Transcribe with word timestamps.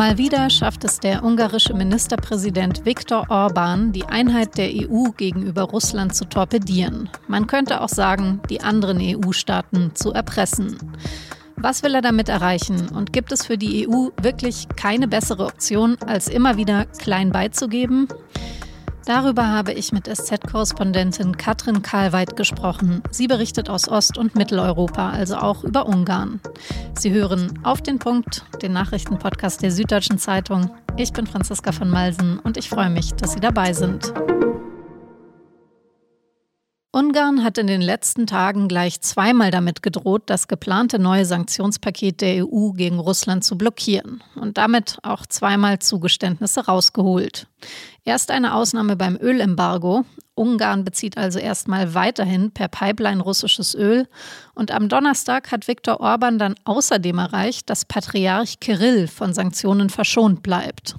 Mal 0.00 0.16
wieder 0.16 0.48
schafft 0.48 0.82
es 0.84 0.98
der 0.98 1.22
ungarische 1.22 1.74
Ministerpräsident 1.74 2.86
Viktor 2.86 3.26
Orban, 3.28 3.92
die 3.92 4.06
Einheit 4.06 4.56
der 4.56 4.70
EU 4.70 5.10
gegenüber 5.14 5.64
Russland 5.64 6.14
zu 6.14 6.24
torpedieren. 6.24 7.10
Man 7.28 7.46
könnte 7.46 7.82
auch 7.82 7.90
sagen, 7.90 8.40
die 8.48 8.62
anderen 8.62 8.98
EU-Staaten 8.98 9.94
zu 9.94 10.12
erpressen. 10.12 10.78
Was 11.56 11.82
will 11.82 11.94
er 11.94 12.00
damit 12.00 12.30
erreichen? 12.30 12.88
Und 12.88 13.12
gibt 13.12 13.30
es 13.30 13.44
für 13.44 13.58
die 13.58 13.86
EU 13.86 14.08
wirklich 14.22 14.68
keine 14.74 15.06
bessere 15.06 15.44
Option, 15.44 15.98
als 16.06 16.28
immer 16.28 16.56
wieder 16.56 16.86
klein 16.86 17.30
beizugeben? 17.30 18.08
Darüber 19.06 19.48
habe 19.48 19.72
ich 19.72 19.92
mit 19.92 20.06
SZ-Korrespondentin 20.06 21.36
Katrin 21.36 21.82
Karlweit 21.82 22.36
gesprochen. 22.36 23.02
Sie 23.10 23.26
berichtet 23.26 23.70
aus 23.70 23.88
Ost- 23.88 24.18
und 24.18 24.34
Mitteleuropa, 24.34 25.10
also 25.10 25.36
auch 25.36 25.64
über 25.64 25.86
Ungarn. 25.86 26.40
Sie 26.98 27.10
hören 27.10 27.58
auf 27.62 27.80
den 27.82 27.98
Punkt, 27.98 28.44
den 28.62 28.72
Nachrichtenpodcast 28.72 29.62
der 29.62 29.70
Süddeutschen 29.72 30.18
Zeitung. 30.18 30.70
Ich 30.96 31.12
bin 31.12 31.26
Franziska 31.26 31.72
von 31.72 31.88
Malsen 31.88 32.38
und 32.38 32.56
ich 32.56 32.68
freue 32.68 32.90
mich, 32.90 33.14
dass 33.14 33.32
Sie 33.32 33.40
dabei 33.40 33.72
sind. 33.72 34.12
Ungarn 36.92 37.44
hat 37.44 37.56
in 37.56 37.68
den 37.68 37.80
letzten 37.80 38.26
Tagen 38.26 38.66
gleich 38.66 39.00
zweimal 39.00 39.52
damit 39.52 39.80
gedroht, 39.80 40.24
das 40.26 40.48
geplante 40.48 40.98
neue 40.98 41.24
Sanktionspaket 41.24 42.20
der 42.20 42.44
EU 42.44 42.72
gegen 42.72 42.98
Russland 42.98 43.44
zu 43.44 43.56
blockieren 43.56 44.24
und 44.34 44.58
damit 44.58 44.98
auch 45.04 45.24
zweimal 45.24 45.78
Zugeständnisse 45.78 46.66
rausgeholt. 46.66 47.46
Erst 48.04 48.32
eine 48.32 48.54
Ausnahme 48.54 48.96
beim 48.96 49.16
Ölembargo. 49.16 50.04
Ungarn 50.34 50.82
bezieht 50.82 51.16
also 51.16 51.38
erstmal 51.38 51.94
weiterhin 51.94 52.50
per 52.50 52.66
Pipeline 52.66 53.22
russisches 53.22 53.76
Öl. 53.76 54.08
Und 54.54 54.72
am 54.72 54.88
Donnerstag 54.88 55.52
hat 55.52 55.68
Viktor 55.68 56.00
Orban 56.00 56.38
dann 56.40 56.56
außerdem 56.64 57.18
erreicht, 57.18 57.70
dass 57.70 57.84
Patriarch 57.84 58.58
Kirill 58.58 59.06
von 59.06 59.32
Sanktionen 59.32 59.90
verschont 59.90 60.42
bleibt. 60.42 60.96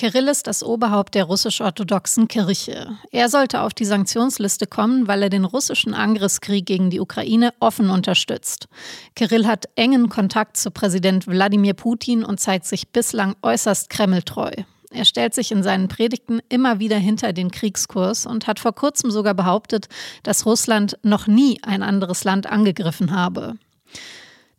Kirill 0.00 0.28
ist 0.28 0.46
das 0.46 0.62
Oberhaupt 0.62 1.14
der 1.14 1.24
russisch-orthodoxen 1.24 2.26
Kirche. 2.26 2.96
Er 3.10 3.28
sollte 3.28 3.60
auf 3.60 3.74
die 3.74 3.84
Sanktionsliste 3.84 4.66
kommen, 4.66 5.08
weil 5.08 5.22
er 5.24 5.28
den 5.28 5.44
russischen 5.44 5.92
Angriffskrieg 5.92 6.64
gegen 6.64 6.88
die 6.88 7.00
Ukraine 7.00 7.52
offen 7.60 7.90
unterstützt. 7.90 8.68
Kirill 9.14 9.46
hat 9.46 9.66
engen 9.76 10.08
Kontakt 10.08 10.56
zu 10.56 10.70
Präsident 10.70 11.26
Wladimir 11.26 11.74
Putin 11.74 12.24
und 12.24 12.40
zeigt 12.40 12.64
sich 12.64 12.88
bislang 12.88 13.36
äußerst 13.42 13.90
kremltreu. 13.90 14.50
Er 14.90 15.04
stellt 15.04 15.34
sich 15.34 15.52
in 15.52 15.62
seinen 15.62 15.88
Predigten 15.88 16.40
immer 16.48 16.78
wieder 16.78 16.96
hinter 16.96 17.34
den 17.34 17.50
Kriegskurs 17.50 18.24
und 18.24 18.46
hat 18.46 18.58
vor 18.58 18.74
kurzem 18.74 19.10
sogar 19.10 19.34
behauptet, 19.34 19.90
dass 20.22 20.46
Russland 20.46 20.96
noch 21.02 21.26
nie 21.26 21.60
ein 21.62 21.82
anderes 21.82 22.24
Land 22.24 22.46
angegriffen 22.46 23.14
habe. 23.14 23.58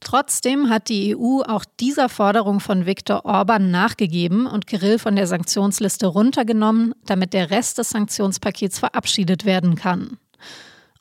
Trotzdem 0.02 0.70
hat 0.70 0.90
die 0.90 1.16
EU 1.16 1.42
auch 1.42 1.64
dieser 1.80 2.10
Forderung 2.10 2.60
von 2.60 2.86
Viktor 2.86 3.24
Orban 3.24 3.72
nachgegeben 3.72 4.48
und 4.48 4.68
Kirill 4.68 5.00
von 5.00 5.16
der 5.16 5.28
Sanktionsliste 5.28 6.08
runtergenommen, 6.08 6.94
damit 7.06 7.34
der 7.34 7.52
Rest 7.52 7.78
des 7.78 7.92
Sanktionspakets 7.92 8.80
verabschiedet 8.80 9.46
werden 9.46 9.76
kann. 9.76 10.18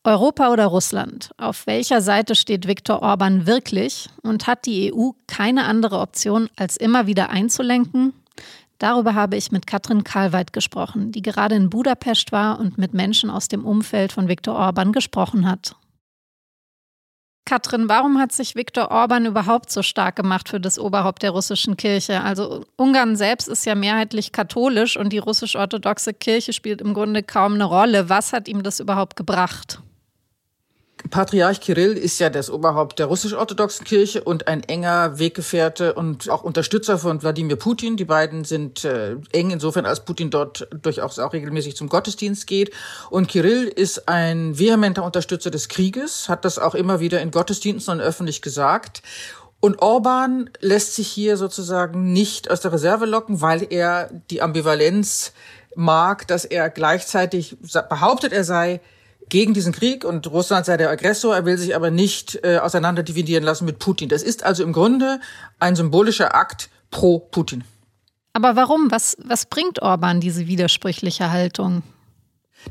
Europa 0.05 0.51
oder 0.51 0.67
Russland? 0.67 1.31
Auf 1.39 1.67
welcher 1.67 2.01
Seite 2.03 2.35
steht 2.35 2.69
Viktor 2.69 3.03
Orban 3.03 3.47
wirklich 3.47 4.09
und 4.23 4.47
hat 4.47 4.67
die 4.67 4.93
EU 4.95 5.11
keine 5.27 5.65
andere 5.65 5.99
Option, 5.99 6.49
als 6.57 6.77
immer 6.77 7.07
wieder 7.07 7.31
einzulenken? 7.31 8.13
Darüber 8.79 9.15
habe 9.15 9.37
ich 9.37 9.53
mit 9.53 9.67
Katrin 9.67 10.05
Karlweit 10.05 10.53
gesprochen, 10.53 11.13
die 11.13 11.21
gerade 11.21 11.55
in 11.55 11.69
Budapest 11.69 12.33
war 12.33 12.59
und 12.59 12.79
mit 12.79 12.95
Menschen 12.95 13.29
aus 13.29 13.49
dem 13.49 13.65
Umfeld 13.65 14.13
von 14.13 14.29
Viktor 14.29 14.57
Orban 14.57 14.93
gesprochen 14.93 15.51
hat. 15.51 15.75
Katrin, 17.51 17.89
warum 17.89 18.21
hat 18.21 18.31
sich 18.31 18.55
Viktor 18.55 18.93
Orban 18.93 19.27
überhaupt 19.27 19.73
so 19.73 19.83
stark 19.83 20.15
gemacht 20.15 20.49
für 20.49 20.61
das 20.61 20.79
Oberhaupt 20.79 21.25
der 21.25 21.33
russischen 21.33 21.77
Kirche? 21.77 22.21
Also 22.21 22.65
Ungarn 22.77 23.17
selbst 23.17 23.49
ist 23.49 23.67
ja 23.67 23.75
mehrheitlich 23.75 24.31
katholisch 24.31 24.97
und 24.97 25.13
die 25.13 25.19
russisch-orthodoxe 25.19 26.15
Kirche 26.15 26.53
spielt 26.53 26.81
im 26.81 26.95
Grunde 26.95 27.25
kaum 27.25 27.55
eine 27.55 27.65
Rolle. 27.65 28.09
Was 28.09 28.33
hat 28.33 28.47
ihm 28.47 28.63
das 28.63 28.79
überhaupt 28.79 29.17
gebracht? 29.17 29.81
Patriarch 31.09 31.61
Kirill 31.61 31.97
ist 31.97 32.19
ja 32.19 32.29
das 32.29 32.51
Oberhaupt 32.51 32.99
der 32.99 33.07
russisch-orthodoxen 33.07 33.85
Kirche 33.85 34.23
und 34.23 34.49
ein 34.49 34.63
enger 34.63 35.19
Weggefährte 35.19 35.95
und 35.95 36.29
auch 36.29 36.43
Unterstützer 36.43 36.99
von 36.99 37.23
Wladimir 37.23 37.57
Putin. 37.57 37.97
Die 37.97 38.05
beiden 38.05 38.45
sind 38.45 38.85
äh, 38.85 39.17
eng 39.33 39.51
insofern, 39.51 39.87
als 39.87 40.05
Putin 40.05 40.31
dort 40.31 40.69
durchaus 40.83 41.19
auch 41.19 41.33
regelmäßig 41.33 41.77
zum 41.77 41.89
Gottesdienst 41.89 42.47
geht. 42.47 42.73
Und 43.09 43.29
Kirill 43.29 43.67
ist 43.67 44.09
ein 44.09 44.59
vehementer 44.59 45.03
Unterstützer 45.03 45.51
des 45.51 45.69
Krieges, 45.69 46.29
hat 46.29 46.45
das 46.45 46.59
auch 46.59 46.75
immer 46.75 47.01
wieder 47.01 47.21
in 47.21 47.31
Gottesdiensten 47.31 47.95
und 47.95 48.01
öffentlich 48.01 48.43
gesagt. 48.43 49.03
Und 49.61 49.83
Orban 49.83 50.51
lässt 50.61 50.95
sich 50.95 51.09
hier 51.09 51.37
sozusagen 51.37 52.13
nicht 52.13 52.51
aus 52.51 52.61
der 52.61 52.73
Reserve 52.73 53.07
locken, 53.07 53.41
weil 53.41 53.67
er 53.71 54.11
die 54.31 54.43
Ambivalenz 54.43 55.33
mag, 55.75 56.27
dass 56.27 56.45
er 56.45 56.71
gleichzeitig 56.71 57.57
behauptet, 57.89 58.33
er 58.33 58.45
sei 58.45 58.81
gegen 59.31 59.55
diesen 59.55 59.73
Krieg 59.73 60.05
und 60.05 60.31
Russland 60.31 60.67
sei 60.67 60.77
der 60.77 60.91
Aggressor, 60.91 61.35
er 61.35 61.47
will 61.47 61.57
sich 61.57 61.75
aber 61.75 61.91
nicht 61.91 62.41
äh, 62.45 62.59
auseinanderdividieren 62.59 63.43
lassen 63.43 63.65
mit 63.65 63.79
Putin. 63.79 64.11
Das 64.11 64.23
ist 64.23 64.45
also 64.45 64.63
im 64.63 64.73
Grunde 64.73 65.21
ein 65.59 65.75
symbolischer 65.77 66.35
Akt 66.35 66.69
pro 66.91 67.19
Putin. 67.19 67.65
Aber 68.33 68.57
warum? 68.57 68.91
Was, 68.91 69.17
was 69.25 69.47
bringt 69.47 69.83
Orban 69.83 70.21
diese 70.21 70.47
widersprüchliche 70.47 71.31
Haltung? 71.31 71.83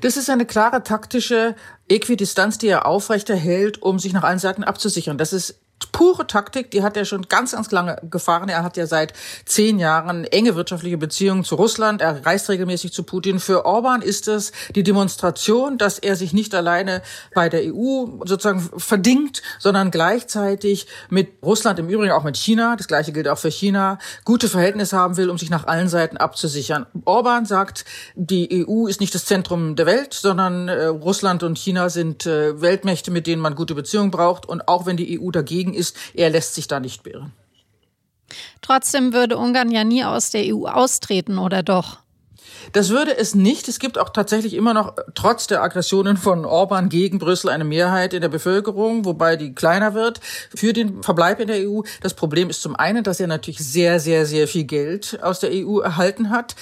Das 0.02 0.18
ist 0.18 0.30
eine 0.30 0.46
klare 0.46 0.84
taktische 0.84 1.56
Äquidistanz, 1.88 2.58
die 2.59 2.68
er 2.68 2.86
aufrechterhält, 2.86 3.81
um 3.81 3.98
sich 3.98 4.14
nach 4.14 4.24
allen 4.24 4.40
Seiten 4.40 4.64
abzusichern. 4.64 5.18
Das 5.18 5.34
ist 5.34 5.59
pure 5.91 6.28
Taktik, 6.28 6.72
die 6.72 6.84
hat 6.84 6.97
er 6.97 7.06
schon 7.06 7.23
ganz, 7.23 7.51
ganz 7.51 7.72
lange 7.72 7.97
gefahren. 8.09 8.50
Er 8.50 8.63
hat 8.63 8.78
ja 8.78 8.85
seit 8.85 9.13
zehn 9.45 9.79
Jahren 9.79 10.25
enge 10.25 10.56
wirtschaftliche 10.56 10.97
Beziehungen 10.97 11.44
zu 11.44 11.56
Russland. 11.56 12.01
Er 12.01 12.25
reist 12.25 12.50
regelmäßig 12.50 12.94
zu 12.94 13.03
Putin. 13.03 13.40
Für 13.40 13.66
Orban 13.66 14.01
ist 14.01 14.28
es 14.28 14.51
die 14.75 14.84
Demonstration, 14.84 15.78
dass 15.78 16.00
er 16.00 16.16
sich 16.16 16.34
nicht 16.34 16.53
alleine 16.56 17.01
bei 17.34 17.50
der 17.50 17.62
EU 17.73 18.06
sozusagen 18.25 18.69
verdingt, 18.78 19.41
sondern 19.59 19.91
gleichzeitig 19.91 20.88
mit 21.09 21.29
Russland, 21.44 21.79
im 21.79 21.89
Übrigen 21.89 22.12
auch 22.12 22.23
mit 22.23 22.38
China, 22.38 22.75
das 22.75 22.88
gleiche 22.88 23.12
gilt 23.12 23.28
auch 23.28 23.38
für 23.38 23.51
China, 23.51 23.97
gute 24.25 24.47
Verhältnisse 24.47 24.97
haben 24.97 25.18
will, 25.18 25.29
um 25.29 25.38
sich 25.38 25.50
nach 25.50 25.68
allen 25.68 25.89
Seiten 25.89 26.18
abzusichern. 26.18 26.85
Orban 27.06 27.45
sagt, 27.45 27.85
die 28.16 28.66
EU 28.68 28.88
ist 28.88 29.00
nicht 29.00 29.16
das 29.16 29.25
Zentrum 29.25 29.75
der 29.75 29.85
Welt, 29.85 30.13
sondern 30.13 30.68
äh, 30.68 30.85
Russland 30.85 31.44
und 31.44 31.57
China 31.57 31.89
sind 31.89 32.25
äh, 32.25 32.62
Weltmächte, 32.62 33.12
mit 33.12 33.28
denen 33.28 33.41
man 33.41 33.56
gute 33.56 33.75
Beziehungen 33.75 34.12
braucht. 34.12 34.47
Und 34.47 34.68
auch 34.68 34.85
wenn 34.85 34.97
die 34.97 35.19
EU 35.19 35.31
dagegen 35.31 35.69
dagegen 35.69 35.74
ist, 35.74 35.96
er 36.13 36.30
lässt 36.30 36.56
sich 36.56 36.68
da 36.68 36.80
nicht 36.80 37.03
beirren. 37.03 37.34
Trotzdem 38.62 39.13
würde 39.13 39.38
Ungarn 39.38 39.72
ja 39.72 39.84
nie 39.84 40.03
aus 40.03 40.30
der 40.30 40.56
EU 40.56 40.68
austreten, 40.68 41.40
oder 41.40 41.63
doch? 41.63 42.00
Das 42.74 42.90
würde 42.90 43.18
es 43.18 43.34
nicht. 43.34 43.68
Es 43.68 43.80
gibt 43.80 43.97
auch 43.97 44.09
tatsächlich 44.09 44.53
immer 44.53 44.74
noch, 44.74 44.96
trotz 45.16 45.47
der 45.47 45.63
Aggressionen 45.63 46.18
von 46.18 46.46
Orban 46.46 46.90
gegen 46.90 47.18
Brüssel, 47.18 47.50
eine 47.50 47.63
Mehrheit 47.63 48.13
in 48.13 48.22
der 48.22 48.30
Bevölkerung, 48.30 49.06
wobei 49.06 49.38
die 49.38 49.56
kleiner 49.56 49.94
wird, 49.94 50.19
für 50.53 50.74
den 50.74 51.02
Verbleib 51.02 51.40
in 51.40 51.47
der 51.47 51.68
EU. 51.68 51.81
Das 52.01 52.13
Problem 52.13 52.50
ist 52.50 52.62
zum 52.62 52.75
einen, 52.75 53.03
dass 53.03 53.19
er 53.19 53.28
natürlich 53.28 53.59
sehr, 53.59 54.00
sehr, 54.00 54.25
sehr 54.25 54.47
viel 54.47 54.66
Geld 54.66 55.19
aus 55.24 55.40
der 55.40 55.51
EU 55.51 55.80
erhalten 55.80 56.30
hat. 56.30 56.56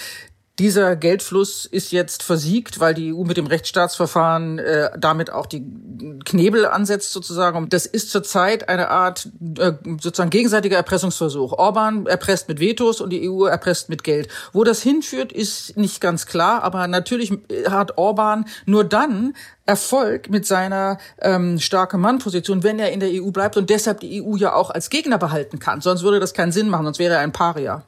Dieser 0.60 0.96
Geldfluss 0.96 1.68
ist 1.68 1.92
jetzt 1.92 2.24
versiegt, 2.24 2.80
weil 2.80 2.96
die 2.96 3.14
EU 3.14 3.24
mit 3.24 3.38
dem 3.38 3.46
Rechtsstaatsverfahren 3.46 4.58
äh, 4.58 4.90
damit 4.98 5.32
auch 5.32 5.46
die 5.46 5.64
Knebel 6.26 6.66
ansetzt 6.66 7.12
sozusagen. 7.14 7.58
Und 7.58 7.74
das 7.74 7.86
ist 7.86 8.10
zurzeit 8.10 8.68
eine 8.68 8.90
Art 8.90 9.30
äh, 9.60 9.74
sozusagen 10.02 10.32
gegenseitiger 10.32 10.78
Erpressungsversuch. 10.78 11.54
Orban 11.54 12.08
erpresst 12.08 12.48
mit 12.48 12.60
Vetos 12.60 13.02
und 13.02 13.12
die 13.12 13.30
EU 13.30 13.46
erpresst 13.46 13.90
mit 13.90 14.04
Geld. 14.04 14.30
Wo 14.52 14.64
das 14.64 14.82
hinführt, 14.82 15.32
ist 15.32 15.78
nicht 15.78 16.02
ganz 16.02 16.26
klar, 16.26 16.64
aber 16.64 16.88
natürlich 16.88 17.32
hat 17.70 18.00
Orban 18.00 18.46
nur 18.66 18.84
dann 18.84 19.36
Erfolg 19.68 20.32
mit 20.32 20.48
seiner 20.48 20.98
ähm, 21.22 21.60
starke 21.60 22.00
Mannposition, 22.00 22.64
wenn 22.64 22.80
er 22.80 22.92
in 22.92 23.00
der 23.00 23.10
EU 23.12 23.30
bleibt 23.30 23.58
und 23.58 23.70
deshalb 23.70 24.00
die 24.00 24.24
EU 24.24 24.36
ja 24.38 24.54
auch 24.54 24.72
als 24.72 24.90
Gegner 24.90 25.20
behalten 25.20 25.60
kann. 25.60 25.82
Sonst 25.82 26.02
würde 26.02 26.20
das 26.20 26.34
keinen 26.34 26.52
Sinn 26.52 26.70
machen, 26.70 26.86
sonst 26.86 26.98
wäre 26.98 27.14
er 27.14 27.20
ein 27.20 27.32
Paria. 27.32 27.84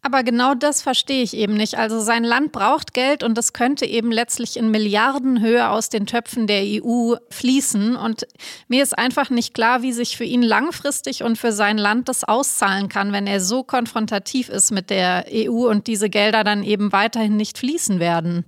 Aber 0.00 0.22
genau 0.22 0.54
das 0.54 0.80
verstehe 0.80 1.22
ich 1.22 1.34
eben 1.34 1.54
nicht. 1.54 1.76
Also 1.76 2.00
sein 2.00 2.22
Land 2.22 2.52
braucht 2.52 2.94
Geld 2.94 3.24
und 3.24 3.36
das 3.36 3.52
könnte 3.52 3.84
eben 3.84 4.12
letztlich 4.12 4.56
in 4.56 4.70
Milliardenhöhe 4.70 5.68
aus 5.68 5.88
den 5.88 6.06
Töpfen 6.06 6.46
der 6.46 6.62
EU 6.64 7.16
fließen. 7.30 7.96
Und 7.96 8.26
mir 8.68 8.82
ist 8.82 8.96
einfach 8.96 9.28
nicht 9.28 9.54
klar, 9.54 9.82
wie 9.82 9.92
sich 9.92 10.16
für 10.16 10.24
ihn 10.24 10.42
langfristig 10.42 11.24
und 11.24 11.36
für 11.36 11.52
sein 11.52 11.78
Land 11.78 12.08
das 12.08 12.22
auszahlen 12.22 12.88
kann, 12.88 13.12
wenn 13.12 13.26
er 13.26 13.40
so 13.40 13.64
konfrontativ 13.64 14.48
ist 14.48 14.70
mit 14.70 14.88
der 14.88 15.26
EU 15.32 15.68
und 15.68 15.88
diese 15.88 16.08
Gelder 16.08 16.44
dann 16.44 16.62
eben 16.62 16.92
weiterhin 16.92 17.36
nicht 17.36 17.58
fließen 17.58 17.98
werden. 17.98 18.44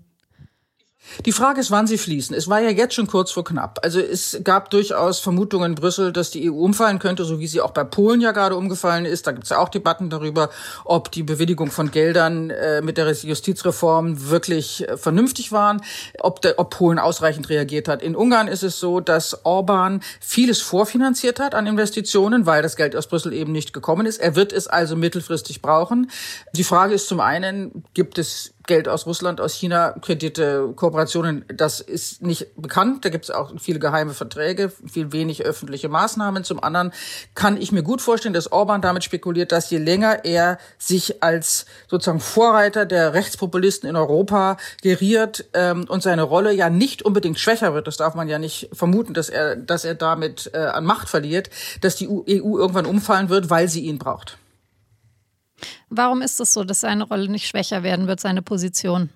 Die 1.27 1.33
Frage 1.33 1.61
ist, 1.61 1.71
wann 1.71 1.87
sie 1.87 1.99
fließen. 1.99 2.37
Es 2.37 2.49
war 2.49 2.61
ja 2.61 2.71
jetzt 2.71 2.95
schon 2.95 3.07
kurz 3.07 3.31
vor 3.31 3.45
knapp. 3.45 3.81
Also 3.83 4.01
es 4.01 4.39
gab 4.45 4.71
durchaus 4.71 5.19
Vermutungen 5.19 5.73
in 5.73 5.75
Brüssel, 5.75 6.13
dass 6.13 6.31
die 6.31 6.51
EU 6.51 6.55
umfallen 6.55 6.99
könnte, 6.99 7.25
so 7.25 7.41
wie 7.41 7.47
sie 7.47 7.61
auch 7.61 7.73
bei 7.73 7.85
Polen 7.85 8.21
ja 8.21 8.33
gerade 8.33 8.55
umgefallen 8.55 9.05
ist. 9.05 9.27
Da 9.27 9.33
gibt 9.33 9.45
es 9.45 9.51
ja 9.51 9.59
auch 9.59 9.69
Debatten 9.69 10.09
darüber, 10.09 10.51
ob 10.85 11.11
die 11.11 11.23
Bewilligung 11.23 11.71
von 11.71 11.91
Geldern 11.91 12.51
äh, 12.51 12.81
mit 12.81 12.97
der 12.97 13.11
Justizreform 13.11 14.31
wirklich 14.31 14.89
äh, 14.89 14.97
vernünftig 14.97 15.53
waren, 15.53 15.83
ob, 16.21 16.43
der, 16.43 16.59
ob 16.59 16.71
Polen 16.71 16.99
ausreichend 16.99 17.49
reagiert 17.49 17.89
hat. 17.89 18.03
In 18.03 18.15
Ungarn 18.15 18.47
ist 18.47 18.63
es 18.63 18.79
so, 18.79 19.01
dass 19.01 19.45
Orban 19.45 20.03
vieles 20.21 20.63
vorfinanziert 20.63 21.41
hat 21.41 21.55
an 21.55 21.67
Investitionen, 21.67 22.47
weil 22.47 22.63
das 22.63 22.77
Geld 22.77 22.95
aus 22.95 23.09
Brüssel 23.09 23.33
eben 23.33 23.53
nicht 23.53 23.73
gekommen 23.73 24.07
ist. 24.07 24.19
Er 24.19 24.37
wird 24.37 24.53
es 24.53 24.69
also 24.69 24.97
mittelfristig 24.97 25.61
brauchen. 25.61 26.11
Die 26.55 26.65
Frage 26.65 26.95
ist 26.95 27.09
zum 27.09 27.21
einen, 27.21 27.85
gibt 27.95 28.19
es 28.19 28.53
Geld 28.67 28.89
aus 28.89 29.07
Russland, 29.07 29.41
aus 29.41 29.55
China, 29.55 29.95
Kredite, 30.01 30.73
Kooperationen, 30.77 31.45
das 31.49 31.81
ist 31.81 32.23
nicht 32.23 32.49
bekannt. 32.57 33.05
Da 33.05 33.09
gibt 33.09 33.25
es 33.25 33.31
auch 33.31 33.53
viele 33.59 33.79
geheime 33.79 34.13
Verträge, 34.13 34.71
viel 34.87 35.13
wenig 35.13 35.45
öffentliche 35.45 35.89
Maßnahmen. 35.89 36.45
Zum 36.45 36.63
anderen 36.63 36.93
kann 37.35 37.57
ich 37.57 37.73
mir 37.73 37.83
gut 37.83 38.03
vorstellen, 38.03 38.35
dass 38.35 38.53
Orban 38.53 38.83
damit 38.83 39.05
spekuliert, 39.05 39.53
dass 39.53 39.71
je 39.71 39.79
länger 39.79 40.25
er 40.25 40.59
sich 40.79 41.23
als 41.23 41.67
sozusagen 41.89 42.21
Vorreiter 42.21 42.87
der 42.87 43.15
Rechtspopulisten 43.15 43.89
in 43.89 43.97
Europa 43.97 44.57
geriert 44.83 45.47
ähm, 45.55 45.87
und 45.89 46.03
seine 46.03 46.23
Rolle 46.23 46.53
ja 46.53 46.71
nicht 46.71 47.03
unbedingt 47.03 47.39
schwächer 47.39 47.75
wird, 47.75 47.87
das 47.87 47.97
darf 47.97 48.15
man 48.15 48.29
ja 48.29 48.39
nicht 48.39 48.69
vermuten, 48.73 49.15
dass 49.15 49.29
er, 49.29 49.57
dass 49.57 49.85
er 49.85 49.95
damit 49.95 50.51
äh, 50.53 50.59
an 50.59 50.85
Macht 50.85 51.09
verliert, 51.09 51.51
dass 51.81 51.97
die 51.97 52.09
EU 52.09 52.59
irgendwann 52.59 52.87
umfallen 52.87 53.29
wird, 53.29 53.51
weil 53.51 53.69
sie 53.69 53.81
ihn 53.81 53.99
braucht. 53.99 54.40
Warum 55.89 56.23
ist 56.23 56.41
es 56.41 56.53
so, 56.53 56.65
dass 56.65 56.81
seine 56.81 57.05
Rolle 57.05 57.29
nicht 57.29 57.47
schwächer 57.47 57.83
werden 57.83 58.07
wird, 58.07 58.21
seine 58.21 58.43
Position? 58.43 59.11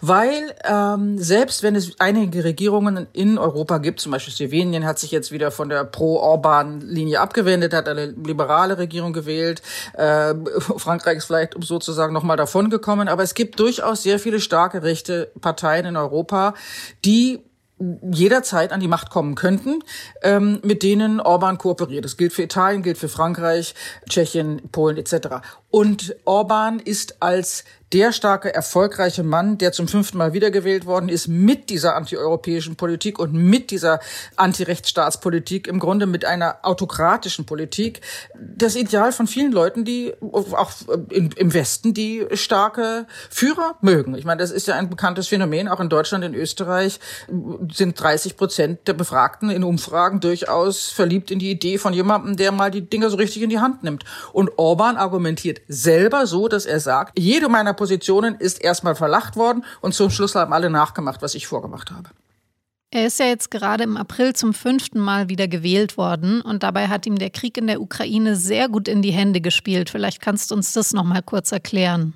Weil 0.00 0.54
ähm, 0.64 1.18
selbst 1.18 1.62
wenn 1.62 1.74
es 1.74 1.98
einige 1.98 2.44
Regierungen 2.44 3.06
in 3.12 3.38
Europa 3.38 3.78
gibt, 3.78 4.00
zum 4.00 4.12
Beispiel 4.12 4.34
Slowenien 4.34 4.84
hat 4.84 4.98
sich 4.98 5.10
jetzt 5.10 5.32
wieder 5.32 5.50
von 5.50 5.68
der 5.68 5.84
Pro-Orban-Linie 5.84 7.20
abgewendet, 7.20 7.72
hat 7.72 7.88
eine 7.88 8.06
liberale 8.06 8.78
Regierung 8.78 9.12
gewählt. 9.12 9.62
Äh, 9.94 10.34
Frankreich 10.76 11.18
ist 11.18 11.26
vielleicht 11.26 11.54
sozusagen 11.60 12.12
nochmal 12.12 12.36
davon 12.36 12.70
gekommen, 12.70 13.08
aber 13.08 13.22
es 13.22 13.34
gibt 13.34 13.58
durchaus 13.58 14.02
sehr 14.02 14.18
viele 14.18 14.40
starke 14.40 14.82
rechte 14.82 15.30
Parteien 15.40 15.86
in 15.86 15.96
Europa, 15.96 16.54
die 17.04 17.40
jederzeit 18.10 18.72
an 18.72 18.80
die 18.80 18.88
Macht 18.88 19.10
kommen 19.10 19.34
könnten, 19.34 19.80
ähm, 20.22 20.60
mit 20.62 20.82
denen 20.82 21.20
Orban 21.20 21.58
kooperiert. 21.58 22.04
Das 22.04 22.16
gilt 22.16 22.32
für 22.32 22.42
Italien, 22.42 22.82
gilt 22.82 22.98
für 22.98 23.08
Frankreich, 23.08 23.74
Tschechien, 24.08 24.62
Polen 24.72 24.96
etc. 24.96 25.42
Und 25.70 26.16
Orban 26.24 26.80
ist 26.80 27.22
als 27.22 27.64
der 27.92 28.12
starke, 28.12 28.52
erfolgreiche 28.52 29.22
Mann, 29.22 29.58
der 29.58 29.72
zum 29.72 29.86
fünften 29.86 30.18
Mal 30.18 30.32
wiedergewählt 30.32 30.86
worden 30.86 31.08
ist, 31.08 31.28
mit 31.28 31.70
dieser 31.70 31.94
antieuropäischen 31.94 32.76
Politik 32.76 33.18
und 33.18 33.32
mit 33.32 33.70
dieser 33.70 34.00
Antirechtsstaatspolitik, 34.34 35.68
im 35.68 35.78
Grunde 35.78 36.06
mit 36.06 36.24
einer 36.24 36.58
autokratischen 36.62 37.46
Politik, 37.46 38.00
das 38.34 38.74
Ideal 38.74 39.12
von 39.12 39.28
vielen 39.28 39.52
Leuten, 39.52 39.84
die 39.84 40.14
auch 40.20 40.72
im 41.10 41.54
Westen, 41.54 41.94
die 41.94 42.26
starke 42.32 43.06
Führer 43.30 43.76
mögen. 43.82 44.16
Ich 44.16 44.24
meine, 44.24 44.40
das 44.40 44.50
ist 44.50 44.66
ja 44.66 44.74
ein 44.74 44.90
bekanntes 44.90 45.28
Phänomen. 45.28 45.68
Auch 45.68 45.80
in 45.80 45.88
Deutschland, 45.88 46.24
in 46.24 46.34
Österreich 46.34 46.98
sind 47.72 48.00
30 48.00 48.36
Prozent 48.36 48.88
der 48.88 48.94
Befragten 48.94 49.48
in 49.50 49.62
Umfragen 49.62 50.20
durchaus 50.20 50.88
verliebt 50.88 51.30
in 51.30 51.38
die 51.38 51.50
Idee 51.50 51.78
von 51.78 51.92
jemandem, 51.92 52.36
der 52.36 52.50
mal 52.50 52.70
die 52.70 52.88
Dinge 52.88 53.10
so 53.10 53.16
richtig 53.16 53.42
in 53.42 53.50
die 53.50 53.60
Hand 53.60 53.84
nimmt. 53.84 54.04
Und 54.32 54.50
Orban 54.56 54.96
argumentiert 54.96 55.60
selber 55.68 56.26
so, 56.26 56.48
dass 56.48 56.66
er 56.66 56.80
sagt, 56.80 57.16
jede 57.16 57.48
meiner 57.48 57.75
Positionen 57.76 58.34
ist 58.34 58.62
erstmal 58.62 58.94
verlacht 58.96 59.36
worden 59.36 59.64
und 59.80 59.94
zum 59.94 60.10
Schluss 60.10 60.34
haben 60.34 60.52
alle 60.52 60.70
nachgemacht, 60.70 61.22
was 61.22 61.34
ich 61.34 61.46
vorgemacht 61.46 61.90
habe. 61.90 62.10
Er 62.90 63.06
ist 63.06 63.18
ja 63.18 63.26
jetzt 63.26 63.50
gerade 63.50 63.84
im 63.84 63.96
April 63.96 64.32
zum 64.32 64.54
fünften 64.54 65.00
Mal 65.00 65.28
wieder 65.28 65.48
gewählt 65.48 65.96
worden 65.96 66.40
und 66.40 66.62
dabei 66.62 66.88
hat 66.88 67.04
ihm 67.06 67.16
der 67.16 67.30
Krieg 67.30 67.58
in 67.58 67.66
der 67.66 67.80
Ukraine 67.80 68.36
sehr 68.36 68.68
gut 68.68 68.88
in 68.88 69.02
die 69.02 69.10
Hände 69.10 69.40
gespielt. 69.40 69.90
Vielleicht 69.90 70.20
kannst 70.20 70.50
du 70.50 70.54
uns 70.54 70.72
das 70.72 70.92
noch 70.92 71.04
mal 71.04 71.22
kurz 71.22 71.52
erklären. 71.52 72.14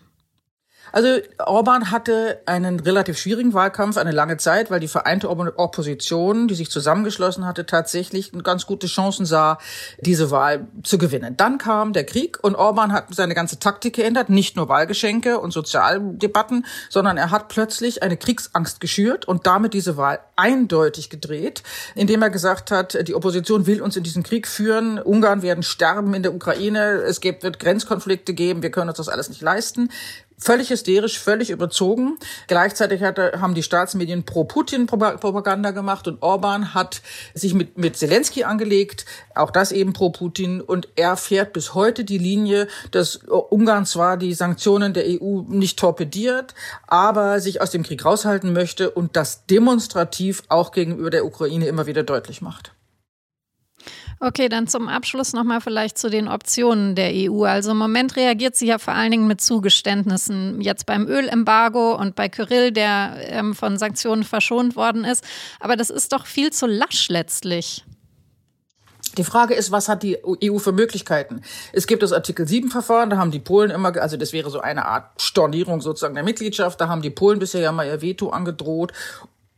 Also 0.92 1.18
Orban 1.38 1.90
hatte 1.90 2.40
einen 2.46 2.80
relativ 2.80 3.18
schwierigen 3.18 3.54
Wahlkampf, 3.54 3.96
eine 3.96 4.12
lange 4.12 4.36
Zeit, 4.36 4.70
weil 4.70 4.80
die 4.80 4.88
vereinte 4.88 5.28
Opposition, 5.28 6.48
die 6.48 6.54
sich 6.54 6.70
zusammengeschlossen 6.70 7.46
hatte, 7.46 7.66
tatsächlich 7.66 8.32
ganz 8.42 8.66
gute 8.66 8.86
Chancen 8.86 9.26
sah, 9.26 9.58
diese 10.00 10.30
Wahl 10.30 10.68
zu 10.82 10.98
gewinnen. 10.98 11.36
Dann 11.36 11.58
kam 11.58 11.92
der 11.92 12.04
Krieg 12.04 12.38
und 12.42 12.54
Orban 12.54 12.92
hat 12.92 13.14
seine 13.14 13.34
ganze 13.34 13.58
Taktik 13.58 13.96
geändert, 13.96 14.28
nicht 14.28 14.56
nur 14.56 14.68
Wahlgeschenke 14.68 15.38
und 15.38 15.52
Sozialdebatten, 15.52 16.66
sondern 16.88 17.16
er 17.16 17.30
hat 17.30 17.48
plötzlich 17.48 18.02
eine 18.02 18.16
Kriegsangst 18.16 18.80
geschürt 18.80 19.26
und 19.26 19.46
damit 19.46 19.74
diese 19.74 19.96
Wahl 19.96 20.20
eindeutig 20.36 21.10
gedreht, 21.10 21.62
indem 21.94 22.22
er 22.22 22.30
gesagt 22.30 22.70
hat, 22.70 23.06
die 23.06 23.14
Opposition 23.14 23.66
will 23.66 23.82
uns 23.82 23.96
in 23.96 24.02
diesen 24.02 24.22
Krieg 24.22 24.48
führen, 24.48 24.98
Ungarn 24.98 25.42
werden 25.42 25.62
sterben 25.62 26.14
in 26.14 26.22
der 26.22 26.34
Ukraine, 26.34 27.02
es 27.02 27.22
wird 27.22 27.58
Grenzkonflikte 27.58 28.34
geben, 28.34 28.62
wir 28.62 28.70
können 28.70 28.88
uns 28.88 28.98
das 28.98 29.08
alles 29.08 29.28
nicht 29.28 29.42
leisten 29.42 29.90
völlig 30.40 30.70
hysterisch, 30.70 31.18
völlig 31.18 31.50
überzogen. 31.50 32.18
Gleichzeitig 32.48 33.02
hatte, 33.02 33.40
haben 33.40 33.54
die 33.54 33.62
Staatsmedien 33.62 34.24
pro-Putin-Propaganda 34.24 35.70
gemacht 35.70 36.08
und 36.08 36.22
Orban 36.22 36.74
hat 36.74 37.02
sich 37.34 37.54
mit, 37.54 37.78
mit 37.78 37.96
Zelensky 37.96 38.44
angelegt, 38.44 39.04
auch 39.34 39.50
das 39.50 39.70
eben 39.72 39.92
pro-Putin. 39.92 40.60
Und 40.60 40.88
er 40.96 41.16
fährt 41.16 41.52
bis 41.52 41.74
heute 41.74 42.04
die 42.04 42.18
Linie, 42.18 42.66
dass 42.90 43.16
Ungarn 43.16 43.86
zwar 43.86 44.16
die 44.16 44.34
Sanktionen 44.34 44.94
der 44.94 45.04
EU 45.06 45.42
nicht 45.48 45.78
torpediert, 45.78 46.54
aber 46.86 47.40
sich 47.40 47.60
aus 47.60 47.70
dem 47.70 47.82
Krieg 47.82 48.04
raushalten 48.04 48.52
möchte 48.52 48.90
und 48.90 49.16
das 49.16 49.46
demonstrativ 49.46 50.42
auch 50.48 50.72
gegenüber 50.72 51.10
der 51.10 51.24
Ukraine 51.24 51.66
immer 51.66 51.86
wieder 51.86 52.02
deutlich 52.02 52.40
macht. 52.40 52.72
Okay, 54.22 54.50
dann 54.50 54.66
zum 54.66 54.86
Abschluss 54.86 55.32
nochmal 55.32 55.62
vielleicht 55.62 55.96
zu 55.96 56.10
den 56.10 56.28
Optionen 56.28 56.94
der 56.94 57.10
EU. 57.10 57.44
Also 57.44 57.70
im 57.70 57.78
Moment 57.78 58.16
reagiert 58.16 58.54
sie 58.54 58.66
ja 58.66 58.78
vor 58.78 58.92
allen 58.92 59.10
Dingen 59.10 59.26
mit 59.26 59.40
Zugeständnissen. 59.40 60.60
Jetzt 60.60 60.84
beim 60.84 61.08
Ölembargo 61.08 61.96
und 61.96 62.16
bei 62.16 62.28
Kyrill, 62.28 62.70
der 62.70 63.14
ähm, 63.20 63.54
von 63.54 63.78
Sanktionen 63.78 64.22
verschont 64.22 64.76
worden 64.76 65.04
ist. 65.04 65.24
Aber 65.58 65.74
das 65.74 65.88
ist 65.88 66.12
doch 66.12 66.26
viel 66.26 66.52
zu 66.52 66.66
lasch 66.66 67.08
letztlich. 67.08 67.82
Die 69.16 69.24
Frage 69.24 69.54
ist, 69.54 69.72
was 69.72 69.88
hat 69.88 70.02
die 70.02 70.18
EU 70.44 70.58
für 70.58 70.72
Möglichkeiten? 70.72 71.40
Es 71.72 71.86
gibt 71.86 72.02
das 72.02 72.12
Artikel 72.12 72.46
7 72.46 72.68
Verfahren, 72.68 73.08
da 73.08 73.16
haben 73.16 73.30
die 73.30 73.40
Polen 73.40 73.70
immer, 73.70 73.96
also 73.96 74.18
das 74.18 74.34
wäre 74.34 74.50
so 74.50 74.60
eine 74.60 74.84
Art 74.84 75.20
Stornierung 75.20 75.80
sozusagen 75.80 76.14
der 76.14 76.22
Mitgliedschaft, 76.22 76.80
da 76.80 76.88
haben 76.88 77.02
die 77.02 77.10
Polen 77.10 77.38
bisher 77.38 77.62
ja 77.62 77.72
mal 77.72 77.86
ihr 77.86 78.02
Veto 78.02 78.28
angedroht 78.28 78.92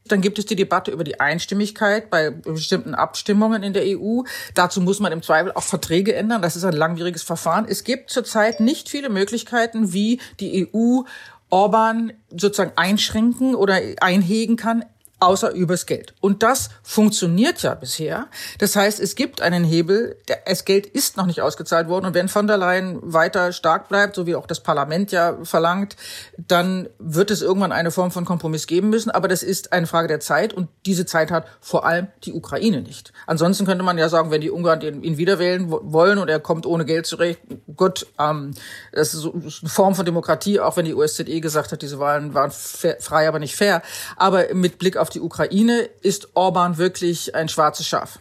dann 0.06 0.20
gibt 0.20 0.38
es 0.38 0.46
die 0.46 0.56
Debatte 0.56 0.90
über 0.90 1.04
die 1.04 1.20
Einstimmigkeit 1.20 2.10
bei 2.10 2.30
bestimmten 2.30 2.94
Abstimmungen 2.94 3.62
in 3.62 3.72
der 3.72 3.84
EU. 3.86 4.22
Dazu 4.54 4.80
muss 4.80 5.00
man 5.00 5.12
im 5.12 5.22
Zweifel 5.22 5.52
auch 5.52 5.62
Verträge 5.62 6.14
ändern. 6.14 6.42
Das 6.42 6.56
ist 6.56 6.64
ein 6.64 6.72
langwieriges 6.72 7.22
Verfahren. 7.22 7.66
Es 7.68 7.84
gibt 7.84 8.10
zurzeit 8.10 8.60
nicht 8.60 8.88
viele 8.88 9.08
Möglichkeiten, 9.08 9.92
wie 9.92 10.20
die 10.40 10.68
EU 10.74 11.02
Orban 11.50 12.14
sozusagen 12.30 12.72
einschränken 12.76 13.54
oder 13.54 13.78
einhegen 14.00 14.56
kann 14.56 14.84
außer 15.22 15.52
übers 15.52 15.86
Geld. 15.86 16.14
Und 16.20 16.42
das 16.42 16.70
funktioniert 16.82 17.62
ja 17.62 17.74
bisher. 17.74 18.26
Das 18.58 18.74
heißt, 18.74 19.00
es 19.00 19.14
gibt 19.14 19.40
einen 19.40 19.64
Hebel, 19.64 20.16
das 20.46 20.64
Geld 20.64 20.86
ist 20.86 21.16
noch 21.16 21.26
nicht 21.26 21.40
ausgezahlt 21.40 21.88
worden 21.88 22.06
und 22.06 22.14
wenn 22.14 22.28
von 22.28 22.46
der 22.46 22.56
Leyen 22.56 22.98
weiter 23.02 23.52
stark 23.52 23.88
bleibt, 23.88 24.16
so 24.16 24.26
wie 24.26 24.34
auch 24.34 24.46
das 24.46 24.60
Parlament 24.60 25.12
ja 25.12 25.36
verlangt, 25.44 25.96
dann 26.36 26.88
wird 26.98 27.30
es 27.30 27.40
irgendwann 27.40 27.72
eine 27.72 27.92
Form 27.92 28.10
von 28.10 28.24
Kompromiss 28.24 28.66
geben 28.66 28.90
müssen, 28.90 29.10
aber 29.10 29.28
das 29.28 29.42
ist 29.44 29.72
eine 29.72 29.86
Frage 29.86 30.08
der 30.08 30.20
Zeit 30.20 30.52
und 30.52 30.68
diese 30.86 31.06
Zeit 31.06 31.30
hat 31.30 31.46
vor 31.60 31.86
allem 31.86 32.08
die 32.24 32.32
Ukraine 32.32 32.82
nicht. 32.82 33.12
Ansonsten 33.26 33.64
könnte 33.64 33.84
man 33.84 33.98
ja 33.98 34.08
sagen, 34.08 34.32
wenn 34.32 34.40
die 34.40 34.50
Ungarn 34.50 34.80
ihn 34.80 35.18
wiederwählen 35.18 35.70
wollen 35.70 36.18
und 36.18 36.28
er 36.28 36.40
kommt 36.40 36.66
ohne 36.66 36.84
Geld 36.84 37.06
zurecht, 37.06 37.40
gut, 37.76 38.06
ähm, 38.18 38.54
das 38.92 39.14
ist 39.14 39.24
eine 39.24 39.50
Form 39.70 39.94
von 39.94 40.04
Demokratie, 40.04 40.58
auch 40.58 40.76
wenn 40.76 40.84
die 40.84 40.94
USZE 40.94 41.40
gesagt 41.40 41.70
hat, 41.70 41.82
diese 41.82 42.00
Wahlen 42.00 42.34
waren 42.34 42.50
frei, 42.50 43.28
aber 43.28 43.38
nicht 43.38 43.54
fair. 43.54 43.82
Aber 44.16 44.52
mit 44.52 44.78
Blick 44.78 44.96
auf 44.96 45.11
die 45.14 45.20
Ukraine 45.20 45.88
ist 46.02 46.28
Orban 46.34 46.78
wirklich 46.78 47.34
ein 47.34 47.48
schwarzes 47.48 47.86
Schaf. 47.86 48.18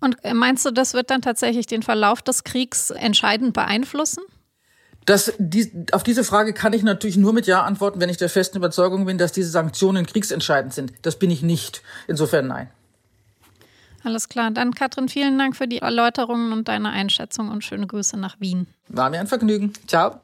Und 0.00 0.16
meinst 0.34 0.64
du, 0.66 0.70
das 0.70 0.94
wird 0.94 1.10
dann 1.10 1.22
tatsächlich 1.22 1.66
den 1.66 1.82
Verlauf 1.82 2.22
des 2.22 2.44
Kriegs 2.44 2.90
entscheidend 2.90 3.54
beeinflussen? 3.54 4.22
Das, 5.06 5.32
die, 5.38 5.70
auf 5.92 6.02
diese 6.02 6.24
Frage 6.24 6.52
kann 6.52 6.72
ich 6.72 6.82
natürlich 6.82 7.16
nur 7.16 7.32
mit 7.32 7.46
Ja 7.46 7.62
antworten, 7.62 8.00
wenn 8.00 8.10
ich 8.10 8.16
der 8.16 8.28
festen 8.28 8.58
Überzeugung 8.58 9.06
bin, 9.06 9.18
dass 9.18 9.32
diese 9.32 9.50
Sanktionen 9.50 10.04
kriegsentscheidend 10.04 10.74
sind. 10.74 10.92
Das 11.02 11.18
bin 11.18 11.30
ich 11.30 11.42
nicht. 11.42 11.82
Insofern 12.08 12.48
nein. 12.48 12.70
Alles 14.02 14.28
klar. 14.28 14.50
Dann, 14.50 14.74
Katrin, 14.74 15.08
vielen 15.08 15.38
Dank 15.38 15.56
für 15.56 15.68
die 15.68 15.78
Erläuterungen 15.78 16.52
und 16.52 16.68
deine 16.68 16.90
Einschätzung 16.90 17.50
und 17.50 17.64
schöne 17.64 17.86
Grüße 17.86 18.16
nach 18.16 18.40
Wien. 18.40 18.66
War 18.88 19.10
mir 19.10 19.20
ein 19.20 19.26
Vergnügen. 19.26 19.72
Ciao. 19.86 20.20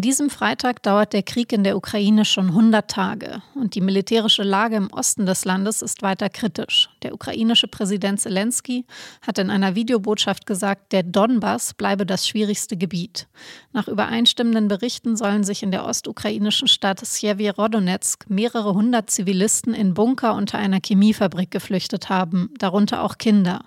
An 0.00 0.02
diesem 0.02 0.30
Freitag 0.30 0.82
dauert 0.82 1.12
der 1.12 1.22
Krieg 1.22 1.52
in 1.52 1.62
der 1.62 1.76
Ukraine 1.76 2.24
schon 2.24 2.46
100 2.46 2.90
Tage 2.90 3.42
und 3.54 3.74
die 3.74 3.82
militärische 3.82 4.42
Lage 4.42 4.76
im 4.76 4.90
Osten 4.90 5.26
des 5.26 5.44
Landes 5.44 5.82
ist 5.82 6.00
weiter 6.00 6.30
kritisch. 6.30 6.88
Der 7.02 7.12
ukrainische 7.12 7.68
Präsident 7.68 8.18
Zelensky 8.18 8.86
hat 9.20 9.36
in 9.36 9.50
einer 9.50 9.74
Videobotschaft 9.74 10.46
gesagt, 10.46 10.92
der 10.92 11.02
Donbass 11.02 11.74
bleibe 11.74 12.06
das 12.06 12.26
schwierigste 12.26 12.78
Gebiet. 12.78 13.28
Nach 13.74 13.88
übereinstimmenden 13.88 14.68
Berichten 14.68 15.18
sollen 15.18 15.44
sich 15.44 15.62
in 15.62 15.70
der 15.70 15.84
ostukrainischen 15.84 16.66
Stadt 16.66 17.06
Sjewjerodonetsk 17.06 18.24
mehrere 18.30 18.72
hundert 18.72 19.10
Zivilisten 19.10 19.74
in 19.74 19.92
Bunker 19.92 20.34
unter 20.34 20.56
einer 20.56 20.80
Chemiefabrik 20.82 21.50
geflüchtet 21.50 22.08
haben, 22.08 22.48
darunter 22.56 23.02
auch 23.04 23.18
Kinder. 23.18 23.66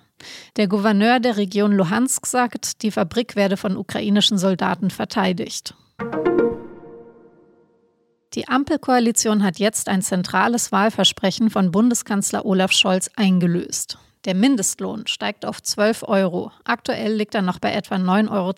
Der 0.56 0.68
Gouverneur 0.68 1.20
der 1.20 1.36
Region 1.36 1.72
Luhansk 1.72 2.26
sagt, 2.26 2.82
die 2.82 2.90
Fabrik 2.90 3.36
werde 3.36 3.56
von 3.56 3.76
ukrainischen 3.76 4.38
Soldaten 4.38 4.90
verteidigt. 4.90 5.74
Die 8.34 8.48
Ampelkoalition 8.48 9.44
hat 9.44 9.58
jetzt 9.58 9.88
ein 9.88 10.02
zentrales 10.02 10.72
Wahlversprechen 10.72 11.50
von 11.50 11.70
Bundeskanzler 11.70 12.44
Olaf 12.44 12.72
Scholz 12.72 13.08
eingelöst. 13.16 13.98
Der 14.24 14.34
Mindestlohn 14.34 15.06
steigt 15.06 15.44
auf 15.44 15.62
12 15.62 16.04
Euro. 16.04 16.50
Aktuell 16.64 17.14
liegt 17.14 17.34
er 17.34 17.42
noch 17.42 17.58
bei 17.58 17.72
etwa 17.72 17.96
9,82 17.96 18.30
Euro. 18.30 18.54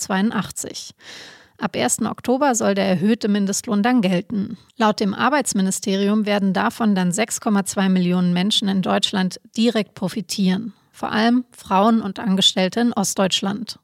Ab 1.58 1.74
1. 1.74 2.02
Oktober 2.02 2.54
soll 2.54 2.74
der 2.74 2.86
erhöhte 2.86 3.28
Mindestlohn 3.28 3.82
dann 3.82 4.02
gelten. 4.02 4.58
Laut 4.76 5.00
dem 5.00 5.14
Arbeitsministerium 5.14 6.26
werden 6.26 6.52
davon 6.52 6.94
dann 6.94 7.10
6,2 7.10 7.88
Millionen 7.88 8.32
Menschen 8.34 8.68
in 8.68 8.82
Deutschland 8.82 9.40
direkt 9.56 9.94
profitieren. 9.94 10.74
Vor 10.96 11.12
allem 11.12 11.44
Frauen 11.50 12.00
und 12.00 12.18
Angestellte 12.18 12.80
in 12.80 12.94
Ostdeutschland. 12.94 13.78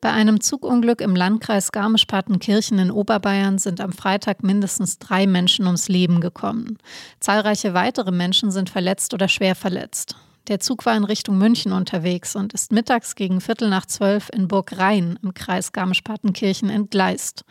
Bei 0.00 0.12
einem 0.12 0.40
Zugunglück 0.40 1.00
im 1.00 1.16
Landkreis 1.16 1.72
Garmisch-Partenkirchen 1.72 2.78
in 2.78 2.92
Oberbayern 2.92 3.58
sind 3.58 3.80
am 3.80 3.90
Freitag 3.92 4.44
mindestens 4.44 5.00
drei 5.00 5.26
Menschen 5.26 5.66
ums 5.66 5.88
Leben 5.88 6.20
gekommen. 6.20 6.78
Zahlreiche 7.18 7.74
weitere 7.74 8.12
Menschen 8.12 8.52
sind 8.52 8.70
verletzt 8.70 9.14
oder 9.14 9.26
schwer 9.26 9.56
verletzt. 9.56 10.14
Der 10.46 10.60
Zug 10.60 10.86
war 10.86 10.96
in 10.96 11.02
Richtung 11.02 11.38
München 11.38 11.72
unterwegs 11.72 12.36
und 12.36 12.52
ist 12.52 12.70
mittags 12.70 13.16
gegen 13.16 13.40
Viertel 13.40 13.68
nach 13.68 13.86
zwölf 13.86 14.30
in 14.32 14.46
Burg 14.46 14.78
Rhein 14.78 15.18
im 15.24 15.34
Kreis 15.34 15.72
Garmisch-Partenkirchen 15.72 16.70
entgleist. 16.70 17.44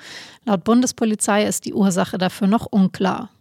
Laut 0.46 0.64
Bundespolizei 0.64 1.44
ist 1.44 1.66
die 1.66 1.74
Ursache 1.74 2.18
dafür 2.18 2.48
noch 2.48 2.68
unklar. 2.68 3.32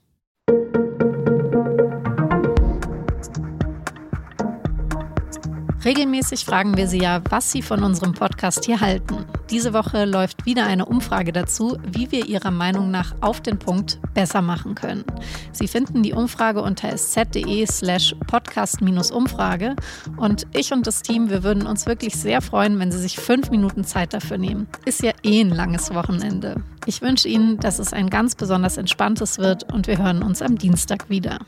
Regelmäßig 5.82 6.44
fragen 6.44 6.76
wir 6.76 6.86
Sie 6.86 6.98
ja, 6.98 7.22
was 7.30 7.50
Sie 7.50 7.62
von 7.62 7.82
unserem 7.82 8.12
Podcast 8.12 8.66
hier 8.66 8.82
halten. 8.82 9.24
Diese 9.48 9.72
Woche 9.72 10.04
läuft 10.04 10.44
wieder 10.44 10.66
eine 10.66 10.84
Umfrage 10.84 11.32
dazu, 11.32 11.78
wie 11.90 12.12
wir 12.12 12.26
Ihrer 12.26 12.50
Meinung 12.50 12.90
nach 12.90 13.14
auf 13.22 13.40
den 13.40 13.58
Punkt 13.58 13.98
besser 14.12 14.42
machen 14.42 14.74
können. 14.74 15.04
Sie 15.52 15.68
finden 15.68 16.02
die 16.02 16.12
Umfrage 16.12 16.60
unter 16.60 16.90
sz.de 16.90 17.66
slash 17.66 18.14
podcast-umfrage 18.26 19.74
und 20.18 20.46
ich 20.52 20.70
und 20.72 20.86
das 20.86 21.00
Team, 21.00 21.30
wir 21.30 21.42
würden 21.44 21.66
uns 21.66 21.86
wirklich 21.86 22.14
sehr 22.14 22.42
freuen, 22.42 22.78
wenn 22.78 22.92
Sie 22.92 22.98
sich 22.98 23.16
fünf 23.16 23.50
Minuten 23.50 23.82
Zeit 23.84 24.12
dafür 24.12 24.36
nehmen. 24.36 24.68
Ist 24.84 25.02
ja 25.02 25.12
eh 25.22 25.40
ein 25.40 25.48
langes 25.48 25.94
Wochenende. 25.94 26.62
Ich 26.84 27.00
wünsche 27.00 27.28
Ihnen, 27.28 27.56
dass 27.58 27.78
es 27.78 27.94
ein 27.94 28.10
ganz 28.10 28.34
besonders 28.34 28.76
entspanntes 28.76 29.38
wird 29.38 29.72
und 29.72 29.86
wir 29.86 29.96
hören 29.96 30.22
uns 30.22 30.42
am 30.42 30.58
Dienstag 30.58 31.08
wieder. 31.08 31.38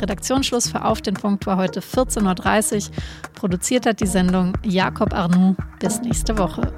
Redaktionsschluss 0.00 0.68
für 0.70 0.84
Auf 0.84 1.02
den 1.02 1.14
Punkt 1.14 1.46
war 1.46 1.56
heute 1.56 1.80
14.30 1.80 2.88
Uhr. 2.88 2.94
Produziert 3.34 3.86
hat 3.86 4.00
die 4.00 4.06
Sendung 4.06 4.52
Jakob 4.64 5.12
Arnoux. 5.12 5.56
Bis 5.78 6.00
nächste 6.00 6.36
Woche. 6.38 6.72